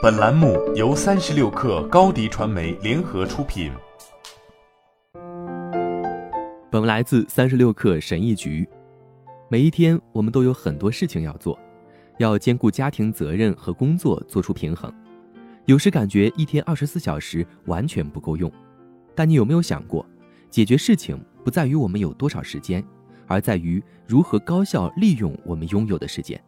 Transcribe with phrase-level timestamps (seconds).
[0.00, 3.72] 本栏目由三十六氪高低传媒联合出品。
[6.70, 8.68] 本文来自三十六氪神译局。
[9.48, 11.58] 每一天，我们都有很多事情要做，
[12.18, 14.92] 要兼顾家庭责任和工作，做出平衡。
[15.64, 18.50] 有时感觉一天二十四小时完全不够用，
[19.16, 20.06] 但你有没有想过，
[20.48, 22.84] 解决事情不在于我们有多少时间，
[23.26, 26.40] 而在于如何高效利用我们拥有的时间。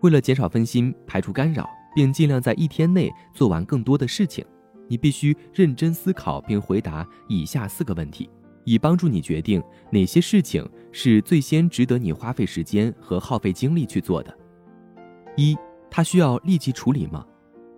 [0.00, 4.44] 为了减少分心、排除干扰，并尽量在一天内做完更多的事情，
[4.88, 8.28] 你必须认真思考并回答以下四个问题，
[8.64, 14.36] 以帮助你决定哪些事情是最先值得你花费时间和耗费精力去做的。
[15.36, 15.56] 一，
[15.90, 17.24] 它需要立即处理吗？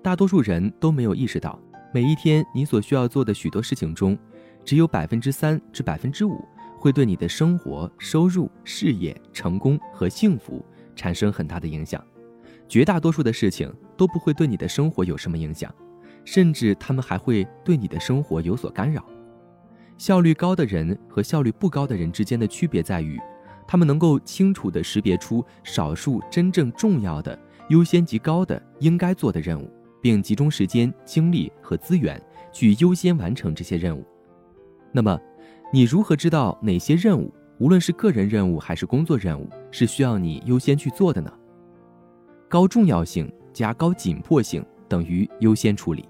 [0.02, 1.60] 大多数人都没有意识到，
[1.92, 4.16] 每一天你所需要做的许多事情中，
[4.64, 6.44] 只有百分之三至百分之五
[6.78, 12.04] 会对你的生活、收入、事业、成功和幸福产生很大的影响。
[12.68, 15.72] 绝大多数的事情都不会对你的生活有什么影响，
[16.24, 19.04] 甚至他们还会对你的生活有所干扰。
[19.98, 23.18] 效率高的人和效率不高的人之间的区别在于，
[23.66, 27.38] 他们能够清楚地识别出少数真正重要的、
[27.70, 29.70] 优先级高的应该做的任务，
[30.02, 32.20] 并集中时间、精力和资源
[32.52, 34.04] 去优先完成这些任务。
[34.92, 35.18] 那么，
[35.72, 41.32] 你如何知道哪些任务，无论是个人任务还是工作任务，是需要你优先去做的呢？
[42.48, 46.06] 高重要性加高紧迫性等于优先处理。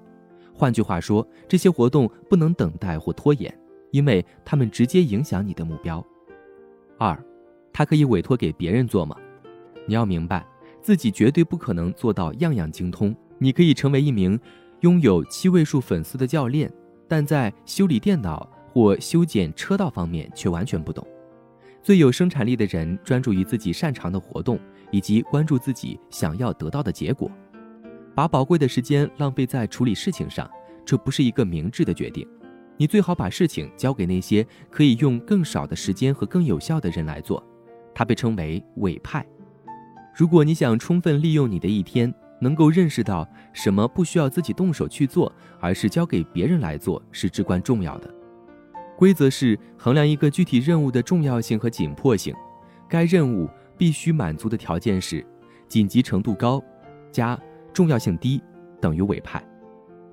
[0.53, 3.57] 换句话说，这些活动不能等待或拖延，
[3.93, 6.05] 因为它们直接影响你的目标。
[6.99, 7.17] 二，
[7.73, 9.15] 它可以委托给别人做吗？
[9.87, 10.45] 你要明白，
[10.83, 13.15] 自己绝对不可能做到样样精通。
[13.39, 14.37] 你可以成为一名
[14.81, 16.69] 拥有七位数粉丝的教练，
[17.07, 21.07] 但在修理电脑或修剪车道方面却完全不懂。
[21.87, 24.59] 最有生产力的人专注于自己擅长的活动。
[24.93, 27.29] 以及关注自己想要得到的结果，
[28.15, 30.49] 把宝贵的时间浪费在处理事情上，
[30.85, 32.27] 这不是一个明智的决定。
[32.77, 37.45] 你最好把事情交给那些可以用更少的时间和更有效的人来做，
[37.93, 39.27] 它被称为委派。
[40.15, 48.16] 如果你想充分利用你的一天，能够认识到什么不需要自己动手去做，而是交给别人来做，是至关重要的。
[48.97, 52.35] 规则是衡量一个具体任务的重要性和紧迫性，
[52.89, 53.49] 该任务。
[53.79, 55.23] 必须满足的条件是，
[55.69, 56.65] 紧急程度高，
[57.13, 57.39] 加
[57.75, 58.43] 重要性低，
[58.81, 59.45] 等于委派。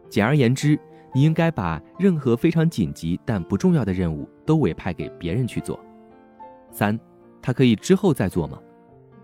[0.10, 0.78] 简而言之，
[1.14, 5.80] 你应该把任何非常紧急但不重要的任务都委派给别人去做。
[6.72, 7.00] 三，
[7.42, 8.60] 他可以之后再做吗？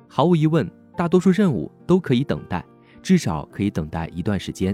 [0.07, 0.65] 毫无疑问，
[0.95, 2.63] 大多数任务都可以等待，
[3.01, 4.73] 至少可以等待一段时间。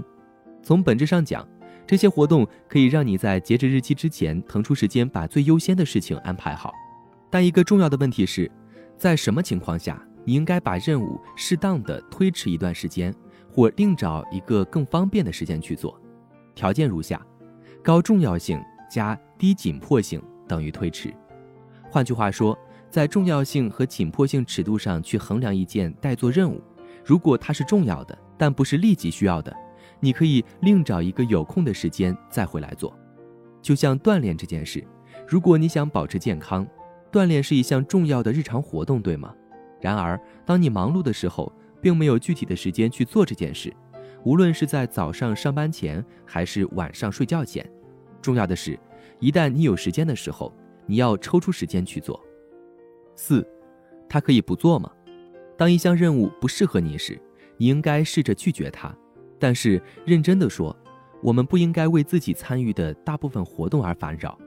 [0.62, 1.44] 从本质上讲，
[1.86, 6.72] 这些活动可以让你在截止日期之前腾出时间，把最优先的事情安排好。
[7.30, 8.50] 但一个重要的问题是。
[8.98, 13.14] 在什么情况下，你应该把任务适当的推迟一段时间，
[13.52, 16.00] 或另找一个更方便的时间去做？
[16.54, 17.20] 条件如下：
[17.82, 18.58] 高重要性
[18.90, 21.14] 加低紧迫性等于推迟。
[21.90, 22.58] 换句话说，
[22.88, 26.62] 在重要性和紧迫性尺度上去衡量一件待做任务，
[27.04, 29.54] 如果它是重要的，但不是立即需要的，
[30.00, 32.96] 你可以另找一个有空的时间再回来做。
[33.62, 34.84] 就像锻炼这件事，
[35.26, 36.66] 如果你想保持健康。
[37.12, 39.34] 锻炼是一项重要的日常活动，对吗？
[39.80, 43.72] 然而，当你忙碌的时候，并没有具体的时间去做这件事。
[44.22, 47.66] 无论是在早上上班前，还是晚上睡觉前，
[48.20, 48.78] 重要的是，
[49.18, 50.52] 一旦你有时间的时候，
[50.84, 52.22] 你要抽出时间去做。
[53.14, 53.46] 四，
[54.10, 54.90] 他可以不做吗？
[55.56, 57.18] 当一项任务不适合你时，
[57.56, 58.94] 你应该试着拒绝它。
[59.38, 60.74] 但是，认真的说，
[61.22, 64.38] 我们不应该为自己参与的大部分活动而烦扰。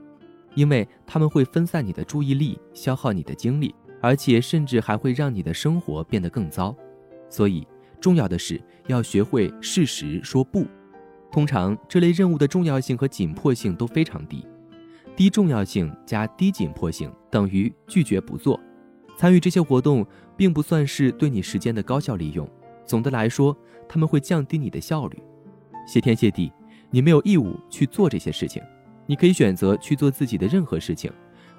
[0.56, 6.74] 因为他们会分散你的注意力，消耗你的精力，而且甚至还会让你的生活变得更糟。
[7.28, 7.64] 所以，
[8.00, 10.66] 重要的是要学会适时说不。
[11.30, 14.44] 通常，这类任务的重要性和紧迫性都非常低，
[15.14, 18.58] 低重要性加低紧迫性等于拒绝不做。
[19.16, 20.04] 参与这些活动
[20.36, 22.48] 并不算是对你时间的高效利用。
[22.90, 23.56] 总的来说，
[23.88, 25.22] 他们会降低你的效率。
[25.86, 26.52] 谢天谢地，
[26.90, 28.60] 你没有义务去做这些事情。
[29.06, 31.08] 你可以选择去做自己的任何事情，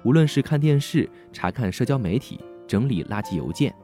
[0.04, 3.74] 无论是看电视、查看社交媒体、整理垃圾邮件。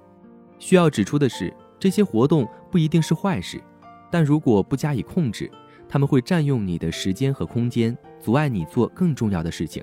[0.59, 3.59] 需要指出的是，这些活动不一定是坏事，
[4.11, 5.51] 但如果不加以控制，
[5.89, 9.83] 他们会占用你的时间和空间，阻碍你做更重要的事情。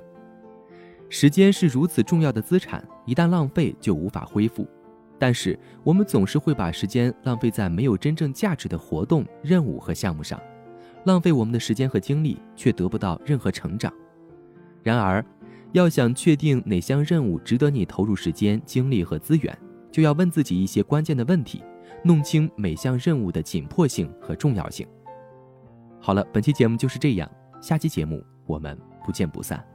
[1.10, 4.68] 时间是如此重要的资产，一旦浪费就无法恢复。
[5.18, 10.40] 但是我们总是会把时间浪费在没有真正价值的活动、任务和项目上。
[11.06, 13.94] 浪费我们的时间和精力，却得不到任何成长。
[14.82, 15.24] 然而，
[15.72, 19.58] 要想确定哪项任务值得你投入时间、精力和资源，
[19.92, 21.64] 就要问自己一些关键的问题，
[22.04, 24.88] 弄清每项任务的紧迫性和重要性。
[26.00, 27.30] 好了，本期节目就是这样，
[27.62, 29.75] 下期节目我们不见不散。